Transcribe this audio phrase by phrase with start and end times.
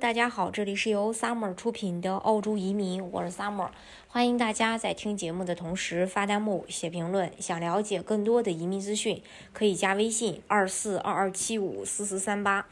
[0.00, 3.68] 大家好，这里是由 Summer 出品的澳洲移民，我是 Summer，
[4.08, 7.30] 欢迎大家在听节目的同时发弹幕、写评论。
[7.38, 12.66] 想了解更多的移民资讯，可以加微信二四二二七五四四三八，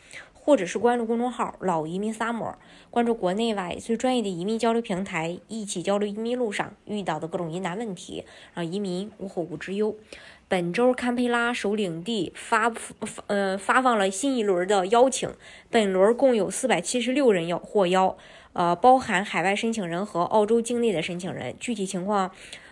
[0.49, 2.55] 或者是关注公众号“老移民 Summer”，
[2.89, 8.25] 关注国内外最专业的移民交流平台，一起交流移民路上遇到的各种疑难问题，
[8.55, 9.95] 让移民无后顾之忧。
[10.49, 15.29] 本周堪培拉首领地发发呃发放了新一轮的邀请，
[15.69, 18.17] 本轮共有四百七十六人要获邀，
[18.55, 21.55] 呃，包含海外申请人和澳洲境内的申请人。
[21.61, 22.31] 具体情况。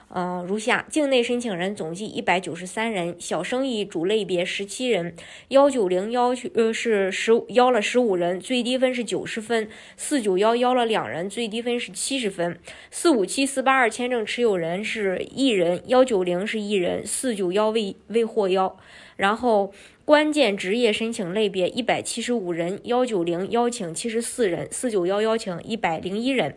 [0.09, 5.15] 呃，如下：境内申请人总计一百九十三人，小生意主类别十七人，
[5.49, 9.67] 幺九零要求呃是十邀了十五人，最低分是九十分；
[9.97, 12.55] 四九幺邀了两人，最低分是七十分；
[12.91, 18.79] 四五七四八二签证持有人是一人，幺九零是一人，四九幺未未获邀。
[19.17, 19.73] 然后
[20.05, 26.57] 关键职业申请类别一百七十五人，幺九零邀请七十四人，四九幺邀请一百零一人。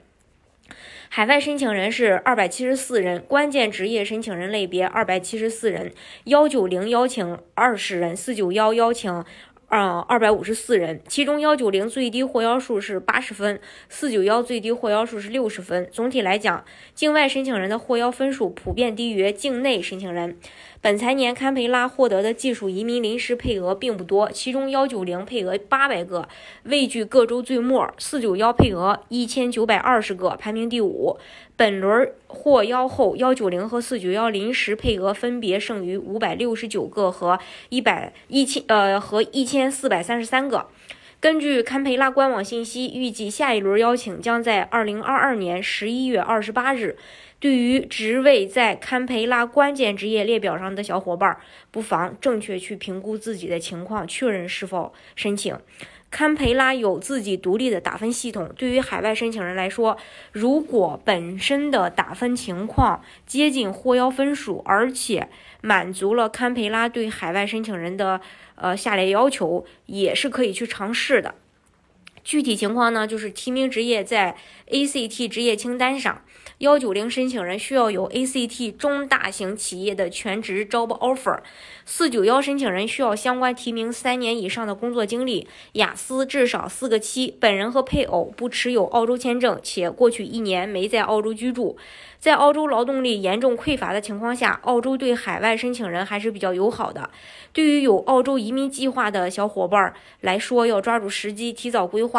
[1.09, 5.91] 海外申请人是二百七十四人，关键职业申请人类别二百七十四人，
[6.25, 9.23] 幺九零邀请二十人，四九幺邀请。
[9.69, 15.87] 啊，二百五十四人，其中幺九零最低获邀数是八十分，四九幺最低获邀数是六十分。
[15.91, 20.37] 总体来讲，境外申请人的获邀分数普遍低于境内申请人。
[20.81, 26.27] 本财年堪培拉获得的技术移民临时配额并不多，其中幺九零配额八百个，
[26.63, 31.19] 位居各州最末；四九幺配额一千九百二十个，排名第五。
[31.57, 40.67] 本轮获邀后，幺九零和四九幺临时配额分别剩余五百六十九个和一百一千呃和一千千四百三十三个。
[41.19, 46.97] 根据堪培拉官网信息，预计下一轮邀请将在二零二二年十一月二十八日。
[47.41, 51.37] 对于职位在堪培拉关键职业列表上的小伙伴，
[51.71, 55.57] 不妨正确去评估自己的情况，确认是否申请。
[56.11, 58.49] 堪培拉有自己独立的打分系统。
[58.57, 59.97] 对于海外申请人来说，
[60.31, 65.29] 如果本身的打分情况接近获邀分数，而且
[65.61, 68.19] 满足了堪培拉对海外申请人的
[68.55, 71.35] 呃下列要求，也是可以去尝试的。
[72.29, 74.35] 具体情况呢，就是提名职业在
[74.69, 76.21] ACT 职业清单上，
[76.59, 81.39] 幺九零申请人需要有 ACT 中大型企业的全职 job offer，
[81.85, 91.77] 四九幺申请人需要相关提名三年以上的工作经历，雅思至少四个七，本人和配偶不持有澳洲签证，且过去一年没在澳洲居住。
[92.19, 97.09] 在澳洲劳动力严重匮乏的情况下，澳洲对海外申请人还是比较友好的。
[97.53, 102.18] 对于有澳洲移民计划的小伙伴来说，要抓住时机，提早规划。